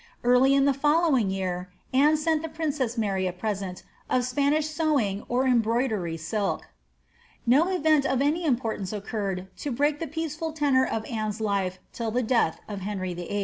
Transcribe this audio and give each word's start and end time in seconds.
Early 0.23 0.55
in 0.55 0.65
the 0.65 0.73
following 0.73 1.29
year 1.29 1.69
Anne 1.93 2.17
sent 2.17 2.41
the 2.41 2.49
princess 2.49 2.95
Maij 2.97 3.29
a 3.29 3.31
present 3.31 3.83
of 4.09 4.25
Spanish 4.25 4.65
sewing 4.67 5.23
or 5.29 5.45
embroidery 5.45 6.17
silk.' 6.17 6.65
No 7.45 7.67
event 7.69 8.07
of 8.07 8.19
any 8.19 8.43
importance 8.43 8.91
occurred 8.91 9.49
to 9.57 9.69
break 9.71 9.99
the 9.99 10.07
peaceful 10.07 10.53
tenor 10.53 10.87
of 10.87 11.05
Anne's 11.05 11.39
life 11.39 11.77
till 11.93 12.11
tlie 12.11 12.25
death 12.25 12.61
of 12.67 12.79
Henry 12.81 13.13
VIII. 13.13 13.39